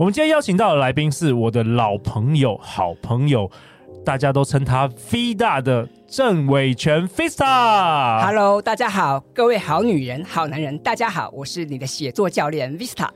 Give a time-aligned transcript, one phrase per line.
[0.00, 3.50] 我们今天邀请到的来宾是我的老朋友、好朋友，
[4.02, 5.86] 大家都称他 V 大的。
[6.10, 13.06] 郑伟权 Vista，Hello，大家好，各位好女人、好男人，大家好，我是你的写作教练 Vista。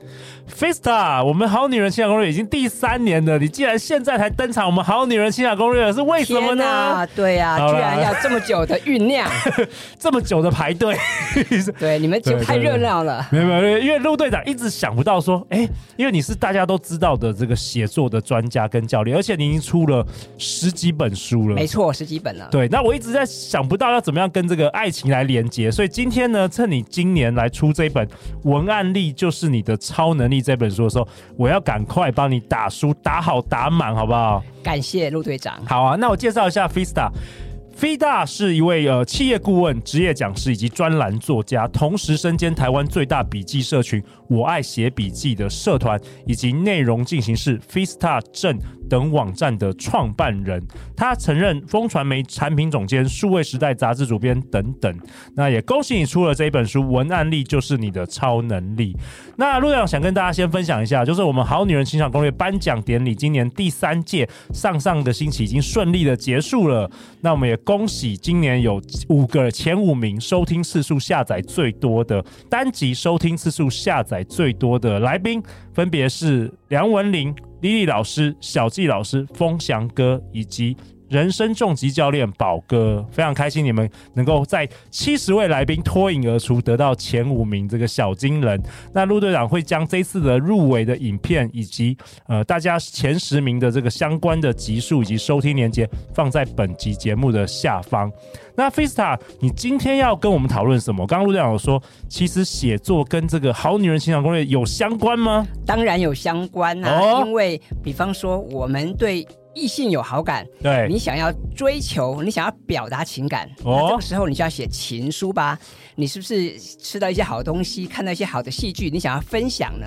[0.57, 7.05] Vista，我们好女人情场攻略已经第三年了，你既然现在才登场，我们好女人情场攻略是为什么呢？
[7.13, 9.29] 对呀、啊，居然要这么久的酝酿，
[9.99, 10.95] 这么久的排队，
[11.77, 13.27] 对，你们就太热闹了。
[13.29, 15.67] 没有没有，因为陆队长一直想不到说，哎，
[15.97, 22.47] 因为你是大家都知道的这个写作的专家跟教练，而且你已经出了十几本书了，没错，十几本了。
[22.49, 22.84] 对，那。
[22.85, 28.07] 我一直在想不到要怎么样跟这个爱情来连接，所以今天呢，趁你今年来出这本
[28.43, 34.43] 《文案力就是你的超能力》这本书的时候，我要赶快帮你打书打好打满，好不好？
[34.61, 35.59] 感谢陆队长。
[35.65, 43.99] 好啊，那我介绍一下 Fista，Fista 是一位呃企业顾问、职业讲师以及专栏作家，同时身兼台湾最大笔记社群
[44.29, 50.65] “我爱写笔记”的社团以及内容进行式 Fista 镇等网站的创办人。
[50.95, 54.97] 他曾任风传媒产品总监、数位时代杂志主编等等。
[55.35, 58.93] 那也恭喜你出了这一本书，《文案力就是你的超能力》。
[59.35, 66.89] 那陆队长想跟大家先分享一下，就是我们好女人情场攻略颁奖典礼，今年第三届上上个星期已经顺利的结束了。
[67.19, 67.55] 那我们也。
[67.65, 68.79] 恭喜今年有
[69.09, 75.41] 五个前五名收听次数下载最多的单集，收听次数下载最多的来宾，
[75.73, 80.75] 分别是梁文玲、丽丽老师、小纪老师、风翔哥以及。
[81.09, 88.61] 人生重疾教练宝哥，非常开心你们能够在七十位来宾脱颖而出，得到前五名这个小金人。
[88.93, 98.11] 那陆队长会将这次的入围的影片以及呃大家前十名的这个相关的集数以及收听链接放在本集节目的下方。
[98.57, 101.05] 那 Fista，你今天要跟我们讨论什么？
[101.05, 105.45] 刚刚陆队长有说，其实写作跟这个好女人情场攻略有相关吗？
[105.65, 109.27] 当然有相关啊，哦、因为比方说我们对。
[109.55, 115.57] 异性有好感，对，你想要追求，你想要表达情感，哦，那这个时候你就要写情书吧。
[115.95, 119.85] 你是不是吃到一些好东西，看到一些好的戏剧，你想要分享呢？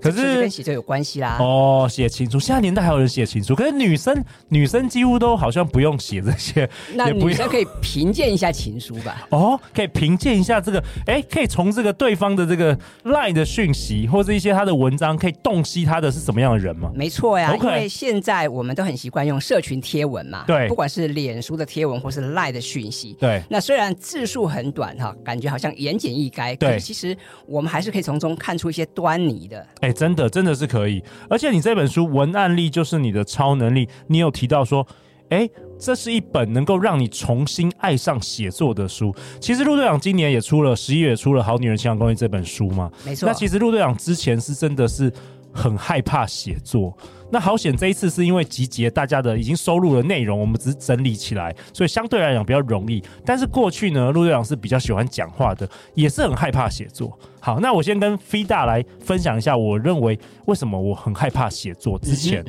[0.00, 1.36] 可是，跟写作有关系啦。
[1.40, 6.68] 哦，写情书，现在年代还有人写情书，可是女生女生几乎都好像不用写这些。
[6.94, 9.26] 那女生可以评鉴一下情书吧？
[9.30, 16.90] 哦，可以评鉴一下这个，哎、欸，可以从这个对方的这个 LINE 的讯息，或者一些他的文章，可以洞悉他的是什么样的人吗？
[16.94, 23.42] 没错呀.因为现在我们都很习惯用社群贴文嘛，对，不管是脸书的贴文或是 LINE 的讯息，对。
[23.50, 29.66] 那虽然字数很短哈，感觉好像言简意赅，对，其实我们还是可以从中看出一些端倪的。
[29.80, 31.02] 哎、欸，真的，真的是可以。
[31.28, 34.86] 而且你这本书文案力就是你的超能力，你有提到说，
[35.30, 39.14] 哎、欸，这是一本能够让你重新爱上写作的书。
[39.40, 43.28] 其实陆队长今年也出了十一月出了《好女人情感公寓》这本书嘛，没错。
[43.28, 45.12] 那其实陆队长之前是真的是
[45.52, 46.96] 很害怕写作。
[47.30, 53.02] 那好险，这一次是因为集结大家的已经收录了内容，我们只是整理起来，所以相对来讲比较容易。
[53.24, 57.16] 但是过去呢，陆队长是比较喜欢讲话的，也是很害怕写作。
[57.38, 62.44] 好，那我先跟飞大来分享一下，我认为为什么我很害怕写作之前。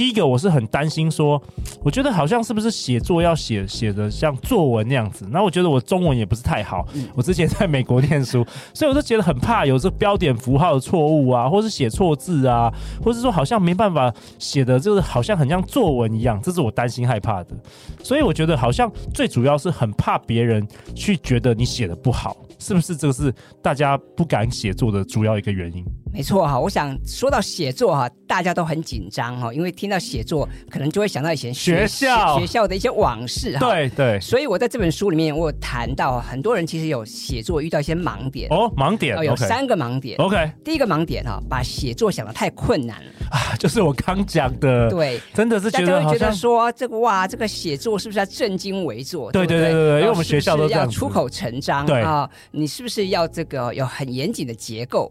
[0.00, 1.38] 第一个我是很担心说，
[1.82, 5.28] 我觉得好像是不是写作要写写的像作文那样子？
[5.30, 12.72] 那我觉得我中文也不是太好，我之前在美国念书，所以我就觉得很怕有这标点符号的错误啊，或是写错字啊，
[13.04, 17.54] 或是说好像没办法写的，就是好像很像作文一样，这是我担心害怕的。
[18.02, 22.96] 所以我觉得好像最主要是很怕别人去觉得你写的不好，是不是？
[22.96, 25.84] 这个是大家不敢写作的主要一个原因。
[26.12, 33.60] 没错哈，我想说到写作哈，大家都很紧张哈，因为听到写作，可能就会想到以前学，学校学校的一些往事哈。
[33.60, 34.20] 对对。
[34.20, 40.18] 所以我在这本书里面，我有谈到很多人其实有写作遇到一些盲点哦，盲点有三个盲点。
[40.18, 44.90] OK，第一个盲点哈，把写作想的太困难了啊， 就是我刚讲的。
[44.90, 49.30] 对，真的是觉得会觉得说这个哇，这个写作是不是要正襟危坐？
[49.30, 51.86] 对对对对对，因为我们学校都是要出口成章。
[51.86, 55.10] 对啊，你是不是要这个有很严谨的结构？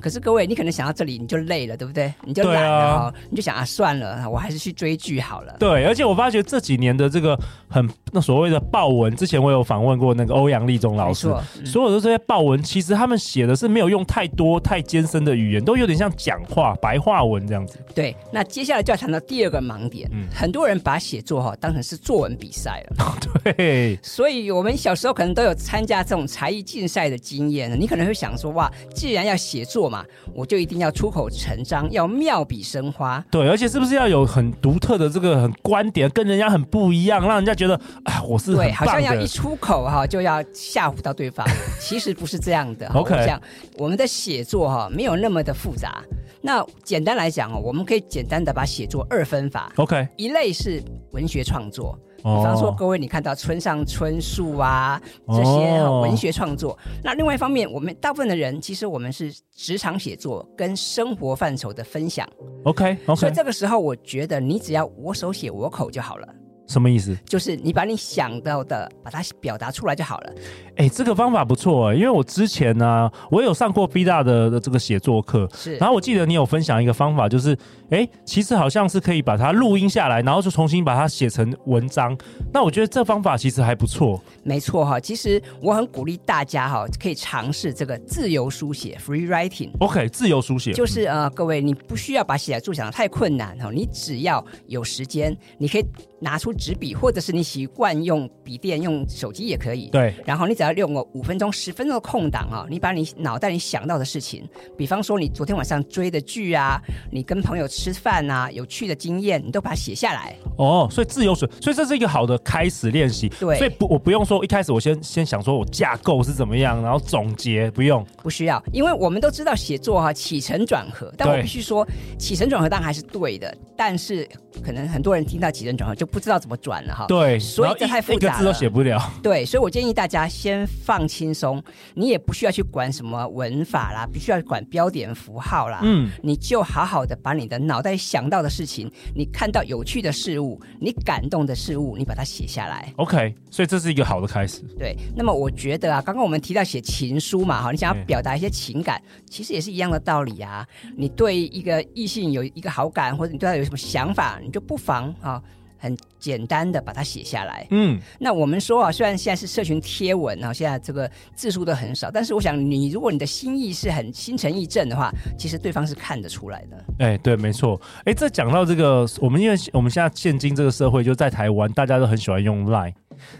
[0.00, 2.12] 可是各位，你可能想到这里你就累了，对不对？
[2.24, 5.56] 你就懒了，啊，你就想啊，算了，我还是去追剧好了。
[5.58, 11.28] 对，而且我发觉这几年的这个很那所谓的爆文，之前我有访问过那个欧阳立中老师，
[11.58, 17.78] 嗯、所有的这些爆文，其实他们写的是没有用太多太艰深的语言，都有点像讲话白话文这样子。
[17.94, 23.18] 对，那接下来就要谈到第二个盲点，嗯、很多人把写作哈当成是作文比赛了。
[23.56, 30.04] 对，所以我们小时候可能都有参加这种才艺竞赛的经验，你可能会想说，哇，既然要写作嘛，
[30.34, 33.24] 我就一定要出口成章，要妙笔生花。
[33.30, 37.74] 对，而且是不是要有很独特的这个很观点，跟人家很不一样，让人家觉得
[38.04, 41.46] 啊，我是对，好像要一出口哈就要吓唬到对方。
[41.80, 42.86] 其实不是这样的。
[42.88, 43.40] OK，这样
[43.76, 46.02] 我们的写作哈没有那么的复杂。
[46.40, 49.72] 那简单来讲哦，我们可以简单的把写作二分法。
[49.76, 50.82] OK，一类是
[51.12, 51.98] 文学创作。
[52.18, 56.70] 比方说，各位，你看到村上春树啊这些文学创作。
[56.70, 56.78] Oh.
[57.04, 62.28] 那另外一方面，我们大部分的人其实我们是职场写作跟生活范畴的分享。
[62.64, 63.20] OK OK。
[63.20, 66.28] 所以这个时候，我觉得你只要我手写我口就好了。
[66.68, 67.16] 什么意思？
[67.26, 70.32] 就是你把你想到的把它表达出来就好了。
[70.76, 75.76] 哎、欸，这个方法不错，因为我之前呢、啊，我有上过 FIDA 的的这个写作课，是。
[75.76, 77.52] 然后我记得你有分享一个方法，就是，
[77.90, 82.16] 哎、欸，其实好像是可以把它录音下来，然后就重新把它写成文章。
[82.52, 84.22] 那我觉得这方法其实还不错。
[84.44, 89.70] 没错哈，其实我很鼓励大家哈，可以尝试这个自由书写 （free writing）。
[89.80, 95.84] OK，自由书写就是呃，各位你不需要把写作想的太困难哈，你只要有时间，你可以
[96.20, 96.48] 拿出。
[96.58, 99.88] 纸笔，或者是你习惯用笔电、用手机也可以。
[99.90, 100.12] 对。
[100.24, 104.44] 然后你只要用个五分钟、十分钟的空档啊，你把你脑袋里想到的事情，
[104.76, 106.82] 比方说你昨天晚上追的剧啊，
[107.12, 110.34] 你跟朋友吃饭啊，有趣的经验，你都把它写下来。
[110.56, 113.28] 哦，所以自由水，所以这是一个好的开始练习。
[113.38, 113.56] 对。
[113.56, 118.04] 所以不，我不用说一开始我先先想说我架构是怎么样，然后总结不用。
[118.20, 121.86] 不需要，因为我们都知道写作哈、啊、起承转合，但我必须说
[122.18, 124.28] 起承转合当然还是对的，但是
[124.64, 127.06] 可能很多人听到起承转合就不知道怎么转了哈。
[127.06, 129.00] 对，所以这太复杂了，一个字都写不了。
[129.22, 131.62] 对，所以我建议大家先放轻松，
[131.94, 142.92] 你也不需要去管什么文法啦，不需要管标点符号啦，嗯，你就好好的把你的脑袋想到的事情，你看到有趣的事物，你感动的事物，你把它写下来。
[142.96, 144.62] OK，所以这是一个好的开始。
[144.78, 150.66] 对，那么我觉得啊，刚刚我们提到写情书嘛，哈，你想要表达一些情感，其实也是一样的道理啊。
[150.96, 155.42] 你对一个异性有一个好感，或者你对他有什么想法，你就不妨啊。
[155.78, 157.66] 很简单的把它写下来。
[157.70, 166.84] 嗯，那我们说啊，虽然现在是社群贴文啊，现在这个字数都很少，但是我想你如果你的心意是很心诚意正的话，其实对方是看得出来的。
[166.98, 167.80] 哎，对，没错。
[168.04, 172.92] 哎，这讲到这个，我们因为我们现在现今这个社会，就在台湾，大家都很喜欢用 Line。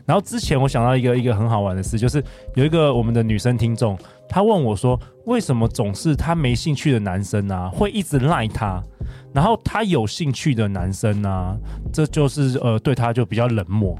[0.04, 2.22] 然后之前我想到一个一个很好玩的事，就是
[2.56, 3.96] 有一个我们的女生听众，
[4.28, 8.82] 她问我说，为什么总是她没兴趣的男生啊，会一直赖她？
[9.32, 11.56] 然后他有兴趣的男生呢、啊，
[11.92, 13.96] 这就是呃对他就比较冷漠。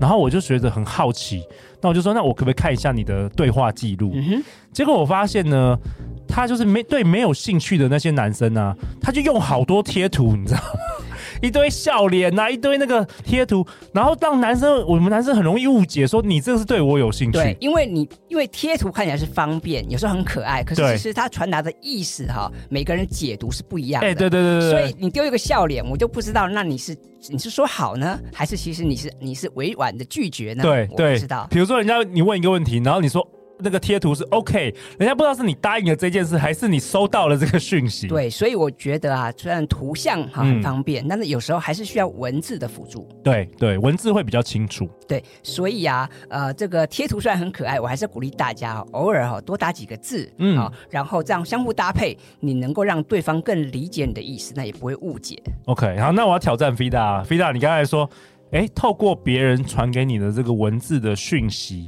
[0.00, 1.42] 然后我就觉得很好奇，
[1.80, 4.12] 那我就说，那我可不可以看一下你的对话记录？
[4.14, 4.42] 嗯。
[4.72, 5.78] 结果我发现呢，
[6.26, 10.80] 他就是没对没有兴趣的那些男生呢、啊，他就用好多贴图，你知道吗？
[11.42, 17.32] 一堆笑脸呐、啊，一堆那个贴图，然后让男生，我们男生很容易误解，说你这个是对我有兴趣。
[17.32, 24.08] 对，因为你因为贴图看起来是方便，有时候很可爱，可是其实它传达的意思哈，每个人解读是不一样的。
[24.08, 24.70] 哎，对对对对。
[24.70, 26.96] 所以你丢一个笑脸，我就不知道，那你是
[27.28, 30.62] 你是说好呢，还是其实你是你是委婉的拒绝呢？
[30.62, 31.46] 对对，我不知道。
[31.50, 33.26] 比如说人家你问一个问题，然后你说。
[33.62, 38.08] 那个贴图是 OK，人家不知道是你答应了这件事，还是你收到了这个讯息。
[38.08, 43.08] 对，所以我觉得啊，虽然图像哈很方便，嗯，但是有时候还是需要文字的辅助。
[43.22, 44.88] 对对，文字会比较清楚。
[45.06, 55.40] 对，所以啊，呃，这个贴图虽然很可爱，我还是鼓励大家偶尔哈多打几个字，嗯，啊，然后这样相互搭配，你能够让对方更理解你的意思，那也不会误解。
[55.66, 58.08] OK，好，那我要挑战 FIDA，FIDA，你刚才说，
[58.50, 61.86] 哎，透过别人传给你的这个文字的讯息，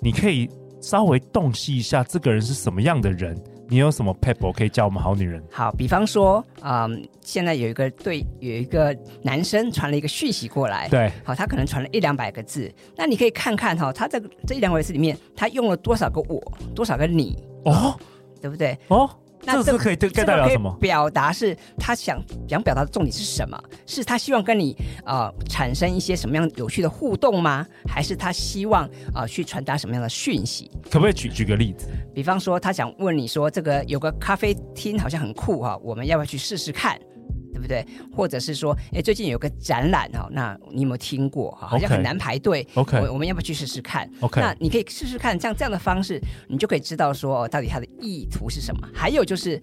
[0.00, 0.48] 你可以。
[0.86, 3.36] 稍微洞悉一下这个人是什么样的人，
[3.68, 5.42] 你有什么 pebble 可以教我们好女人？
[5.50, 16.40] 好，比方说，嗯，现在有一个对有一个男生传了一个讯息过来，对，好，他可能传了一两百个字，那你可以看看哈，他在这一两百个字里面，他用了多少个我，
[16.72, 17.98] 多少个你，哦，
[18.40, 18.78] 对不对？
[18.86, 19.10] 哦。
[19.46, 20.76] 那这是可以代表什么？
[20.80, 23.58] 表达是他想想表达的重点是什么？
[23.86, 27.66] 是他希望跟你呃产生一些什么样有趣的互动吗？
[27.88, 28.84] 还是他希望
[29.14, 30.70] 啊、呃、去传达什么样的讯息？
[30.90, 31.88] 可不可以举举个例子？
[32.12, 36.98] 比方说，他想问你说，这个有个咖啡厅好像很酷哈，我们要不要去试试看？
[37.56, 37.86] 对不不对？
[38.14, 41.50] 或者是说，哎，最近有个展览哈，那你有没有听过？
[41.60, 42.66] 好像很难排队。
[42.74, 48.88] OK，我，我们要不要去试试看？OK，那你可以试试看，像这样的方式，你就可以知道说到底它的意图是什么。
[48.94, 49.60] 还有就是，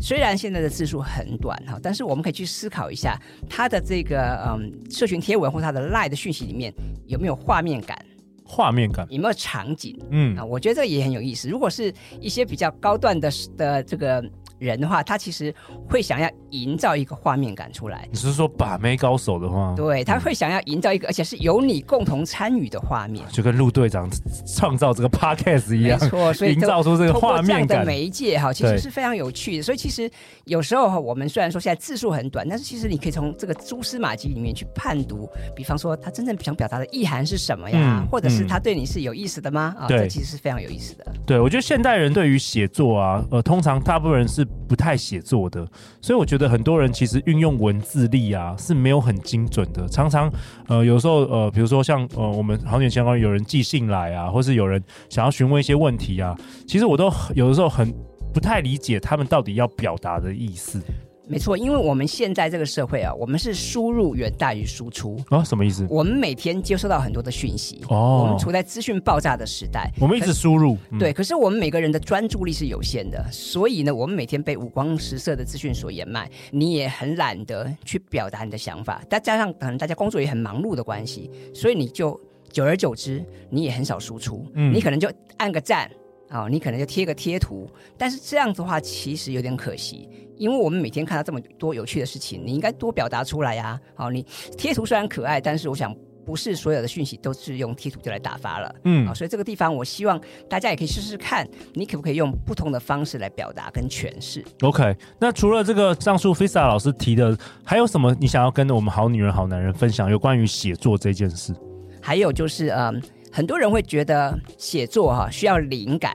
[0.00, 3.18] 虽然现在的字数很短哈，但是我们可以去思考一下，
[3.48, 6.72] 它的这个嗯，社群贴文或它的 LINE 的讯息里面
[7.06, 7.96] 有没有画面感？
[8.44, 9.98] 画面感有没有场景？
[10.10, 11.48] 嗯啊，我觉得这个也很有意思。
[11.48, 14.22] 如果是一些比较高段的的这个。
[14.58, 15.54] 人的话，他其实
[15.88, 18.08] 会想要营造一个画面感出来。
[18.10, 19.74] 你是说把妹高手的话？
[19.76, 24.08] 对，他会想要营造一个，而且是由你共同参与的画面，就跟陆队长
[24.46, 29.62] 创造这个 podcast 一样，没错，所以 营造出这个画面感的媒介哈，其实是非常有趣的。
[29.62, 30.10] 所以其实
[30.44, 39.74] 有时候哈，我们虽然说现在字数很短，但是其实你可以从这个蛛丝马迹里面去判读，比方说他真正想表达的意涵是什么呀，嗯、或者是他对你是有意思的吗？
[39.78, 41.06] 啊、嗯，这其实是非常有意思的。
[41.26, 44.47] 对，我觉得现代人对于写作啊，呃，通常大部分人是。
[44.68, 45.66] 不太写作的，
[46.00, 49.88] 所以我觉得很多人其实运用文字力啊是没有很精准的。
[49.88, 50.30] 常常
[50.66, 56.36] 呃，有时候呃，比如说像呃，我们好女人相关有人寄信来啊，或是有人想要询问一些问题啊，
[56.66, 57.92] 其实我都有的时候很
[58.34, 60.80] 不太理解他们到底要表达的意思。
[61.28, 65.44] 没错，因为我们现在这个社会啊，我们是输入远大于输出啊。
[65.44, 65.86] 什么意思？
[65.90, 70.76] 我们每天接收到很多的讯息哦，我们处在资讯爆炸的时代，我们一直输入。
[70.90, 79.02] 嗯、对，可是我们每个人的专注力是有限的，所以呢，我们每天被五光十色的资讯所掩埋，你也很懒得去表达你的想法。
[79.10, 82.18] 再加上可能大家工作也很忙碌的关系，所以你就
[82.50, 84.46] 久而久之，你也很少输出。
[84.54, 85.90] 嗯，你可能就按个赞
[86.28, 90.08] 啊、哦，你可能就贴个贴图，但是这样子的话，其实有点可惜。
[90.36, 93.80] 因为我们每天看到这么多有趣的事情，你应该多表达出来呀。
[93.94, 94.24] 好，你
[94.56, 95.92] 贴图虽然可爱，但是我想
[96.24, 98.72] 不是所有的讯息都是用贴图就来打发了。
[98.84, 104.44] 嗯，好，所以这个地方我希望大家也可以试试看，你可不可以用不同的方式来表达跟诠释。
[104.60, 111.52] OK，那除了这个上述 Fista 老师提的，还有什么你想要跟我们好女人好男人分享有关于写作这件事？
[112.00, 113.02] 还有就是，嗯，
[113.38, 116.12] 很多人会觉得写作哈需要灵感。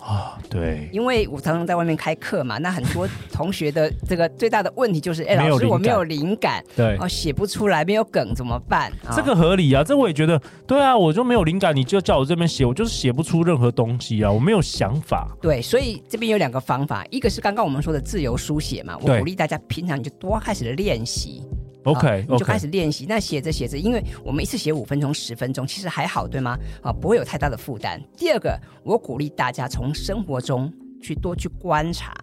[0.00, 8.90] 啊、哦，对，因为我常常在外面开课嘛，那很多同学的这个最大的问题就是， 哎，老师我没有灵感，对，哦，写不出来，没有梗怎么办？
[9.14, 15.28] 这个合理啊，这我也觉得，对啊，我就没有灵感，你就叫我这边写，我就是写不出任何东西啊，我没有想法。
[15.40, 21.44] 对，所以这边有两个方法，一个是刚刚我们说的自由书写嘛，我鼓励大家平常你就多开始的练习。
[21.84, 23.06] OK，你就开始练习。
[23.08, 26.58] 那写着写着，因为我们一次写五分钟、十分钟，其实还好，对吗？
[26.82, 28.00] 啊，不会有太大的负担。
[28.16, 32.14] 第二个，我鼓励大家从生活中去多去观察。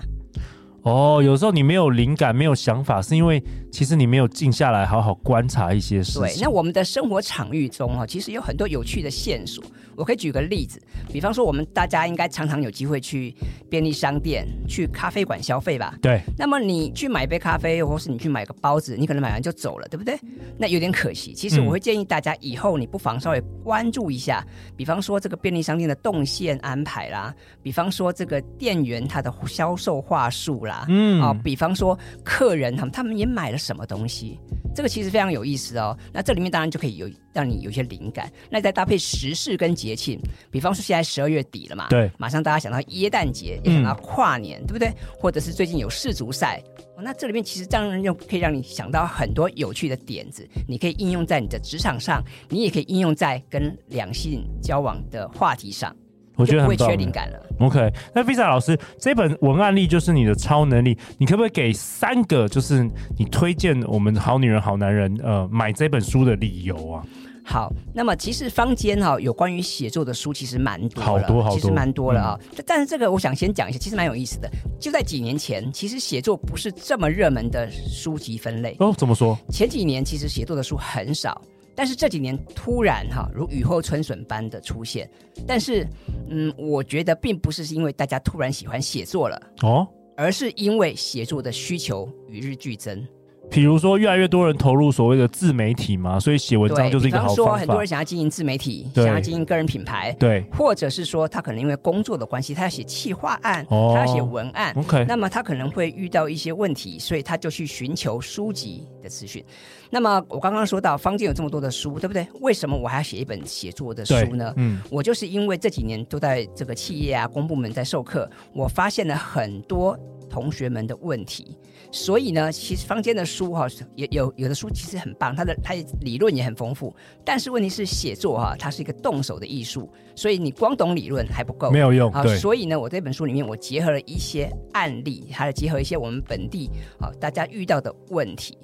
[0.88, 6.22] 哦，有时候你没有灵感、没有想法，是因为其实你没有静下来好好观察一些事情。
[6.22, 9.62] 对，那我们的生活场域中啊，其实有很多有趣的线索。
[9.98, 10.80] 我可以举个例子，
[11.12, 13.36] 比方说，我们大家应该常常有机会去
[13.68, 15.96] 便利商店、去咖啡馆消费吧？
[16.02, 16.22] 对。
[16.38, 20.16] 那么你去买一杯咖啡，或是你去买个包子，你可能买完就走了，对不对？
[20.58, 21.34] 那有点可惜。
[21.34, 30.77] 其实我会建议大家以后你不妨稍微关注一下，嗯、比方说这个便利商店的动线安排啦，比方说这个店员他的销售话术啦。
[30.88, 34.40] 嗯，啊，比方说客人他们他们也买了什么东西，
[34.76, 35.98] 这个其实非常有意思哦。
[36.12, 38.32] 那这里面当然就可以有让你有一些灵感。
[38.50, 40.20] 那再搭配时事跟节庆，
[40.52, 44.92] 比方说现在十二月底了嘛，对，马上大家想到耶诞节，也想到跨年，嗯、对不对？
[45.20, 46.62] 或者是最近有世足赛，
[47.02, 55.96] 那这里面其实当然就可以让你想到很多有趣的点子，你可以应用在你的职场上，你也可以应用在跟两性交往的话题上。
[56.38, 56.90] 我觉得很棒。
[56.90, 57.40] 缺灵感了。
[57.60, 67.04] OK，那 Vista 老师，这本文案力就是你的超能力，你可不可以给三个，就是你推荐我们好女人好男人呃买这本书的理由啊？
[67.44, 72.64] 好，那么其实坊间哈、哦、有关于写作的书其实蛮多了，好多好多，其实蛮多了啊、嗯。
[72.68, 74.50] 但是这个我想先讲一下，其实蛮有意思的。
[74.80, 78.94] 就在几年前，其实写作不是这么热门的书籍分类哦。
[78.98, 79.40] 怎么说？
[79.50, 81.42] 前几年其实写作的书很少。
[81.78, 85.08] 但是这几年突然哈，如雨后春笋般的出现。
[85.46, 85.88] 但是，
[86.28, 93.08] 嗯，我觉得并不是因为大家突然喜欢写作了哦，而是因为写作的需求与日俱增。
[93.50, 97.44] 比如说，越来越多人投入所谓的自媒体嘛，所以写文章就是一个好方法。
[97.44, 109.44] 比方说，很多人想要经营自媒体，想要经营个人品牌，对，或者是说他可能因为工作的关系，他要写企划案，哦，他要写文案，OK，那么他可能会遇到一些问题，所以他就去寻求书籍的资讯。
[109.90, 112.28] 那么我刚刚说到，坊间有这么多的书，对不对？
[112.42, 114.54] 为什么我还要写一本写作的书呢？
[114.58, 119.98] 嗯，我就是因为这几年都在这个企业啊、公部门在授课，我发现了很多。
[120.38, 121.58] 同学们的问题。
[121.92, 123.66] 所以呢，其实坊间的书哈，
[123.96, 126.96] 也有有的书其实很棒，它的它理论也很丰富。
[127.26, 132.12] 但是问题是写作哈，它是一个动手的艺术，所以你光懂理论还不够，没有用。
[132.22, 132.38] 对。
[132.38, 138.56] 所以呢，我这本书里面我结合了一些案例，还有结合一些我们本地啊大家遇到的问题。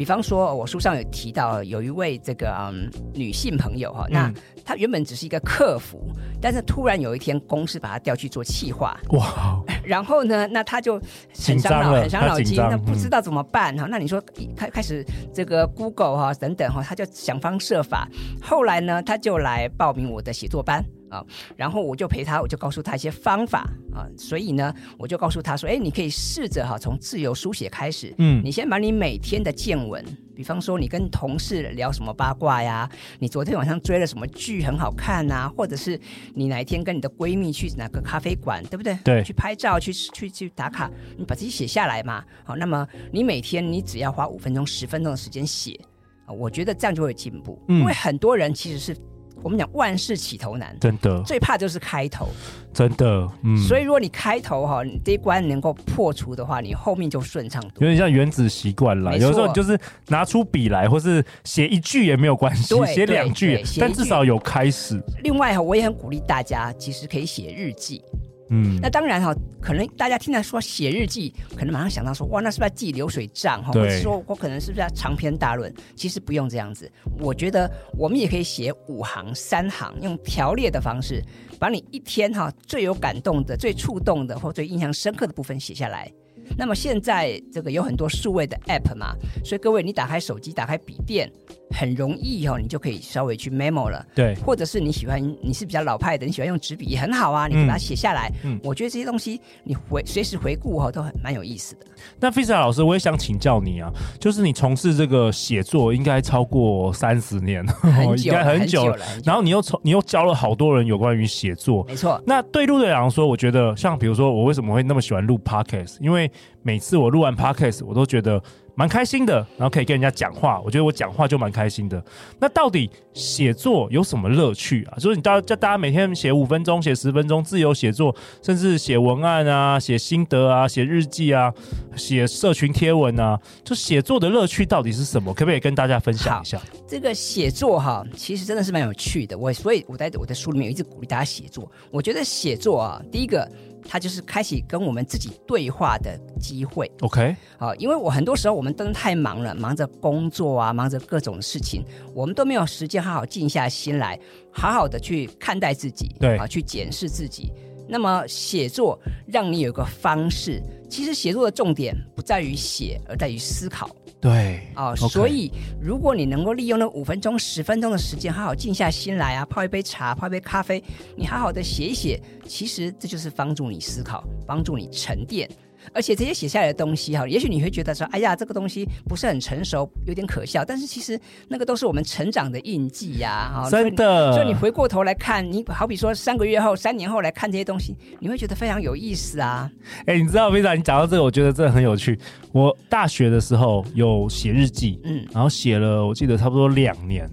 [0.00, 4.32] 比方说，我书上有提到有一位这个嗯女性朋友哈，那
[4.64, 9.62] 她原本只是一个客服，但是突然有一天公司把她调去做企划，哇！
[9.84, 10.98] 然后呢，那她就
[11.34, 13.86] 很伤脑，很伤脑筋，那不知道怎么办哈。
[13.90, 14.18] 那你说
[14.56, 15.04] 开开始
[15.34, 18.08] 这个 Google 哈等等哈，她就想方设法。
[18.40, 20.82] 后来呢，她就来报名我的写作班。
[21.10, 21.22] 啊，
[21.56, 32.88] 然后我就陪他，我就告诉他一些方法啊，所以呢，我就告诉他说，哎，你可以试着哈，从自由书写开始，嗯，你先把你每天的见闻，比方说你跟同事聊什么八卦呀，
[33.18, 36.00] 你昨天晚上追了什么剧很好看呐，或者是
[36.32, 38.96] 你哪一天跟你的闺蜜去哪个咖啡馆，对不对？
[39.02, 40.88] 对，去拍照，去去去打卡，
[41.18, 42.24] 你把这些写下来嘛。
[42.44, 45.78] 好，那么你每天你只要花五分钟、十分钟的时间写
[46.24, 48.96] 啊，我觉得这样就会有进步，嗯，因为很多人其实是。
[49.42, 52.28] 我们讲万事起头难，真的，最怕就是开头，
[52.72, 53.56] 真的，嗯。
[53.66, 57.72] 所以如果你开头哈，你这一关能够破除的话，你后面就顺畅多。
[57.80, 59.78] 有点像原子习惯了，有时候你就是
[60.08, 65.00] 拿出笔来，或是写一句也没有关系，写两句，但至少有开始。
[65.22, 68.02] 另外哈，我也很鼓励大家，其实可以写日记。
[68.50, 73.72] 嗯，那当然哈，可能大家听到说写日记，可能马上想到说，哇，那是不是要记流水账哈？
[73.72, 75.72] 或者说我可能是不是要长篇大论？
[75.94, 81.22] 其实不用这样子，我觉得我们也可以写五行、三行，用条列的方式，
[81.58, 86.10] 把你一天哈最有感动的、最触动的或最印象深刻的部分写下来。
[86.58, 89.14] 那么现在这个有很多数位的 App 嘛，
[89.44, 91.30] 所以各位你打开手机、打开笔电，
[91.70, 94.04] 很容易哦，你就可以稍微去 memo 了。
[94.14, 98.30] 对，或者是你喜欢，你是比较老派的，你喜欢用纸笔也很好啊，你可以把它写下来。
[98.42, 101.86] 嗯，我觉得这些东西你回随时回顾哈，都很蛮有意思的。
[102.18, 108.96] 那 Fista 老师，我也想请教你啊，就是你从事这个写作应该超过三十年， 很久，应该很久了。
[109.24, 112.20] 然后你又从你又教了好多人有关于写作，没错。
[112.26, 116.30] 那对陆队长说，我觉得像比如说我为什么会那么喜欢录 Podcast，因为
[116.62, 118.42] 每次我录完 Podcast，我都觉得。
[118.80, 122.02] 蛮开心的，然后可以跟人家讲话，我觉得我讲话就蛮开心的。
[122.38, 124.96] 那到底写作有什么乐趣啊？
[124.96, 131.52] 就是你大叫大家每天写五分钟、写十分钟，自由写作，甚至写文案啊、写心得啊、写日记啊、
[131.94, 135.34] 写社群贴文啊，就写作的乐趣到底是什么？
[135.34, 136.58] 可不可以跟大家分享一下？
[136.88, 139.36] 这个写作哈，其实真的是蛮有趣的。
[139.36, 141.70] 我所以我在我的书里面一直鼓励大家写作。
[141.90, 143.46] 我觉得写作啊，第一个。
[143.88, 146.90] 它就是开启跟我们自己对话的机会。
[147.00, 151.84] OK，好，因为我很多时候我们真的太忙了，忙着工作啊，忙着各种事情，
[152.14, 154.18] 我们都没有时间好好静下心来，
[154.52, 157.52] 好好的去看待自己，对，啊，去检视自己。
[157.92, 163.90] 那么写作让你有个方式，其实写作的重点不在于写，而在于思考。
[164.20, 170.82] 对，哦.所以如果你能够利用那五分钟、十分钟的时间，好好静下心来啊，泡一杯茶，泡一杯咖啡，
[171.16, 175.48] 你好好的写一写，其实这就是帮助你思考，帮助你沉淀。
[175.92, 180.64] 而且这些写下来的东西哈，也许你会觉得说，哎呀，这个东西不是很成熟，有点可笑。
[180.64, 184.32] 但是其实那个都是我们成长的印记呀，哈，真的。
[184.32, 189.70] 所以你回过头来看，你好比说三个月后、三年后来看这些东西，你会觉得非常有意思啊。
[190.06, 192.18] 哎，你知道，Fista，你讲到这个，我觉得真的很有趣。
[192.52, 197.28] 我大学的时候有写日记，嗯，然后写了，我记得差不多两年。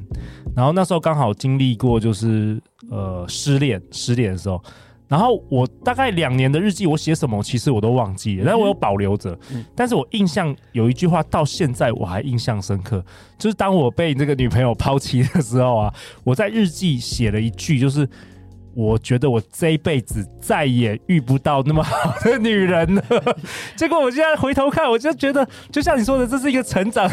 [0.55, 4.63] 然后那时候刚好经历过就是呃失恋，失恋的时候。
[5.07, 9.37] 然后我大概两年的日记，我写什么其实我都忘记了，但我有保留着。
[9.51, 9.63] 嗯。
[9.75, 13.03] 但是我印象有一句话到现在我还印象深刻，
[13.37, 15.93] 就是当我被这个女朋友抛弃的时候啊，
[16.23, 18.07] 我在日记写了一句，就是。
[18.77, 23.03] 我觉得我这一辈子再也遇不到那么好的女人了。
[23.75, 27.09] 结果我现在回头看，我就觉得，就像你说的，这是一个成长。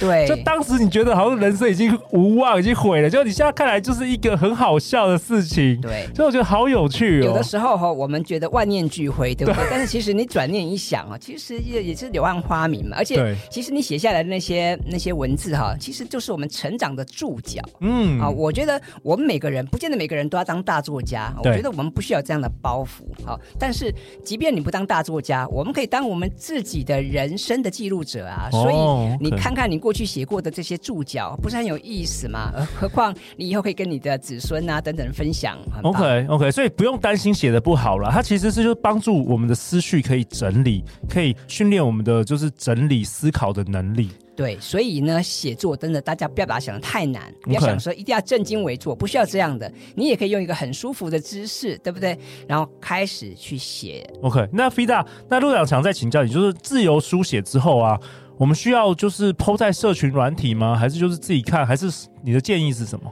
[0.00, 5.78] 对，就当时你觉得好像人生已经无望，已经毁了，就你现在看来就是一个很好笑的事情。
[5.82, 7.26] 对，所以我觉得好有趣哦。
[7.26, 9.62] 有的时候哈，我们觉得万念俱灰，对不对？
[9.64, 12.96] 对， 但是其实你转念一想啊，其实也也是柳暗花明嘛。
[12.96, 17.60] 而且，其实你写下来的那些那些文字哈，其实就是我们成长的注脚。
[17.80, 28.48] 嗯，啊，我觉得我们每个人，不见得每个人都要当大作家，我觉得我们不需要这样的包袱，好，但是即便你不当大作家，我们可以当我们自己的人生的记录者啊。
[28.50, 28.76] 所以
[29.20, 32.52] 你看看你过去写过的这些注脚，不是很有意思吗？
[32.78, 35.58] 何况你以后可以跟你的子孙啊等等分享。
[35.82, 44.10] OK OK，所以不用担心写的不好了，它其实是就是帮助我们的思绪可以整理，可以训练我们的就是整理思考的能力。
[44.34, 52.18] 对，所以呢，写作真的大家不要把它想的太难.不要想说一定要正襟危坐，不需要这样的，你也可以用一个很舒服的姿势，对不对？
[52.48, 54.08] 然后开始去写。
[54.22, 57.98] OK，那 Fida，那陆长强再请教你，就是自由书写之后啊，
[58.38, 60.74] 我们需要就是 PO 在社群软体吗？
[60.74, 61.66] 还是就是自己看？
[61.66, 61.90] 还是
[62.22, 63.10] 你的建议是什么？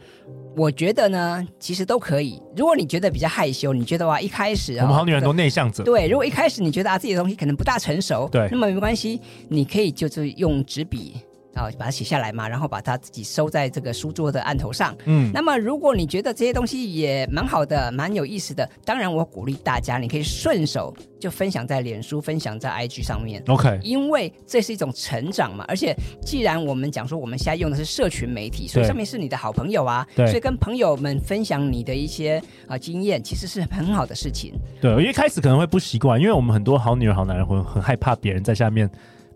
[0.57, 2.41] 我觉得呢，其实都可以。
[2.57, 5.85] 如果你觉得比较害羞，你觉得哇，一开始、哦、我们好女人都内向者。
[5.85, 11.15] 对，如果一开始你觉得啊自己的东西可能不大成熟，对，那么没关系，你可以就是用纸笔。
[11.55, 14.97] 啊，把它写下来嘛，然后把它自己收在这个书桌的案头上。
[15.07, 23.43] 嗯，那么如果你觉得这些东西也蛮好的，蛮有意思的，当然我鼓励大家，你可以顺手就分享在脸书、分享在 IG 上面。
[23.49, 25.65] OK，因为这是一种成长嘛。
[25.69, 34.53] 而且既然我们讲说我们现在用的是社群媒体，所以上面是你的好朋友啊，对，所以跟朋友们分享你的一些啊、呃、经验，其实是很好的事情。
[34.81, 38.89] 对，我一开始可能会不习惯，因为我们很多好女人、好男人会很害怕别人在下面。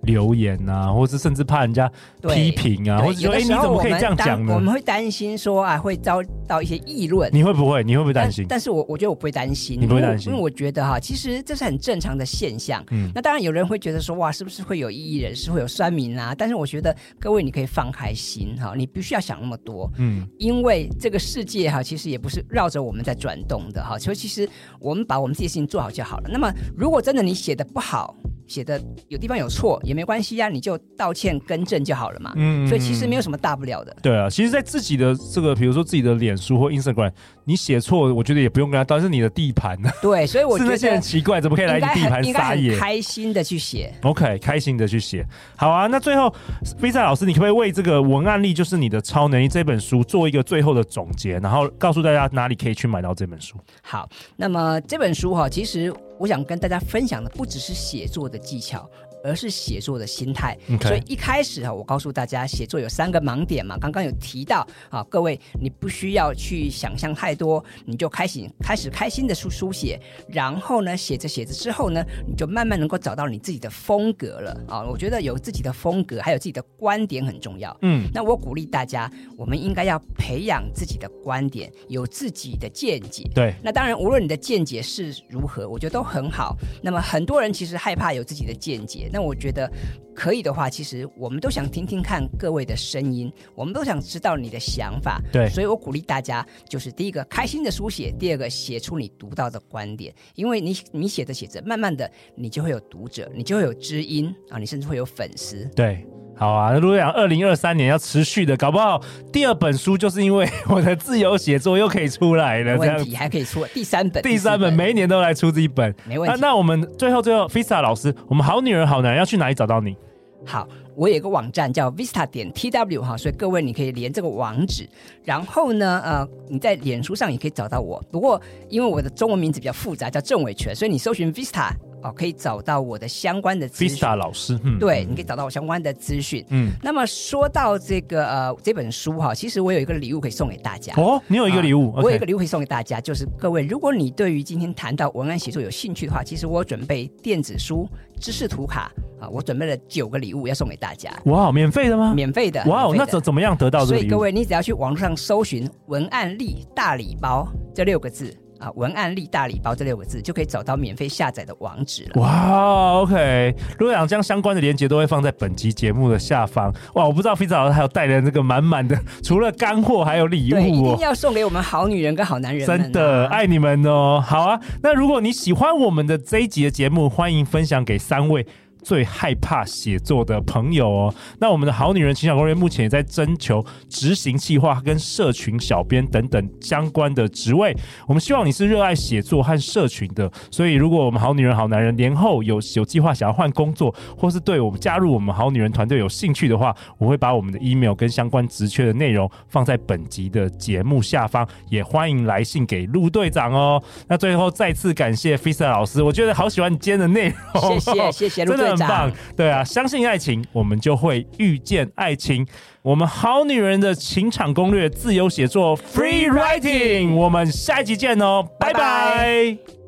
[0.04, 1.90] 留言啊，或是甚至怕人家
[2.28, 4.54] 批评啊，或者说，哎，你怎么可以这样讲呢？
[4.54, 7.30] 我们会担心说啊，会遭到一些议论。
[7.32, 7.82] 你会不会？
[7.84, 8.46] 你会不会担心？
[8.48, 9.80] 但是我我觉得我不会担心。
[9.80, 10.30] 你不会担心？
[10.30, 12.84] 因为我觉得哈，其实这是很正常的现象。
[12.90, 16.34] 嗯，那当然有人会觉得说，哇，是不是会有异议人士，会有酸民啊？
[16.36, 19.90] 但是我觉得各位你可以放开心哈，你不需要想那么多。
[19.98, 26.28] 嗯，因为这个世界哈，其实也不是绕着我们在转动的哈，所以其实我们把我们这些事情做好就好了。
[26.30, 32.32] 那么如果真的你写的不好，写的有地方有错也没关系呀、啊，你就道歉更正就好了嘛。
[32.36, 33.96] 嗯，所以其实没有什么大不了的。
[34.02, 37.12] 对啊，其实，在自己的这个，比如说自己的脸书或 Instagram，
[37.44, 39.78] 你写错，我觉得也不用跟他道，是你的地盘。
[40.02, 42.76] 对，所以我觉得是那些人奇怪，怎么可以来你地盘撒野？
[42.78, 45.26] 开心的去写，OK，开心的去写。
[45.56, 46.32] 好啊，那最后
[46.80, 53.56] ，Fida 老师，你可不可以为这个文案力就是你的超能力这本书做一个最后的总结，然后告诉大家哪里可以去买到这本书？
[53.82, 55.92] 好，那么这本书哈，其实。
[56.18, 58.88] 我想跟大家分享的不只是写作的技巧。
[59.24, 63.78] 而是写作的心态.所以一开始啊，我告诉大家，写作有三个盲点嘛。
[63.78, 74.84] 刚刚有提到啊，各位你不需要去想象太多，你就开始开始开心的书书写，然后呢，写着写着之后呢，你就慢慢能够找到你自己的风格了啊。
[74.84, 77.74] 我觉得有自己的风格，还有自己的观点很重要。
[77.80, 83.26] 嗯，那我鼓励大家，我们应该要培养自己的观点，有自己的见解。
[83.34, 86.54] 对，那当然，无论你的见解是如何，我觉得都很好。
[86.82, 89.08] 那么很多人其实害怕有自己的见解。
[89.14, 89.70] 那我觉得
[90.12, 95.22] 可以的话，其实我们都想听听看各位的声音，我们都想知道你的想法。
[95.32, 105.64] 对，所以我鼓励大家，就是第一个开心的书写，第二个写出你独到的观点，因为你你写着写着，慢慢的你就会有读者，你就会有知音啊，你甚至会有粉丝。
[105.76, 106.04] 对。
[106.36, 109.00] 好啊，如果讲，二零二三年要持续的，搞不好
[109.32, 116.38] 第二本书就是因为我的自由写作又可以出来了，这样题，还可以出第三本，第三本，每一年都来出这一本，没问题。
[116.40, 119.96] 那我们最后最后，Fida 老师，我们好女人好男人要去哪里找到你？
[120.44, 124.88] 好，我有一个网站叫 Vista 点 TW 哈，所以各位你可以连这个网址，
[125.22, 128.02] 然后呢，呃，你在脸书上也可以找到我。
[128.10, 131.70] 不过因为我的中文名字比较复杂，叫郑伟权，所以你搜寻 Vista。
[132.04, 133.98] 哦，可以找到我的相关的资讯。
[134.04, 136.44] 老师，嗯，对，你可以找到我相关的资讯。
[136.50, 140.92] 嗯，那么说到这个呃这本书哈，其实我有一个礼物可以送给大家。
[140.96, 147.88] 哦，你有一个礼物，我有一个礼物可以送给大家，就是各位，如果你对于今天谈到文案写作有兴趣的话，其实我准备电子书、
[148.20, 151.10] 知识图卡啊，我准备了九个礼物要送给大家。
[151.24, 152.12] 哇，免费的吗？
[152.14, 152.62] 免费的。
[152.66, 153.96] 哇，那怎怎么样得到这个？
[153.96, 158.36] 所以各位，你只要去网络上搜寻“文案力大礼包”这六个字。
[158.64, 162.22] 啊，文案力大礼包这六个字就可以找到免费下载的网址了。
[162.22, 166.72] 哇，OK，如果想将相关的链接都会放在本集节目的下方。
[166.94, 172.66] 哇，我不知道 Fida 老师还有带来这个满满的，除了干货还有礼物哦，对，一定要送给我们好女人跟好男人啊。
[172.66, 174.22] 真的爱你们哦。
[174.24, 178.46] 好啊，那如果你喜欢我们的这一集的节目，欢迎分享给三位。
[178.84, 187.74] 最害怕写作的朋友哦，那我们的好女人情场攻略目前也在征求执行计划跟社群小编等等相关的职位。
[188.06, 203.82] 我们希望你是热爱写作和社群的，所以如果我们好女人好男人年后有有计划想要换工作，或是对我们加入我们好女人团队有兴趣的话，我会把我们的 email 跟相关职缺的内容放在本集的节目下方，也欢迎来信给陆队长哦。
[204.08, 212.46] 那最后再次感谢 Fida 老师，我觉得好喜欢你今天的内容，谢谢谢谢陆队 棒，对啊，相信爱情，我们就会遇见爱情。
[212.82, 217.14] 我们好女人的情场攻略，自由写作，Free Writing。
[217.14, 218.78] 我们下一集见哦，拜拜。
[218.78, 219.83] 拜拜。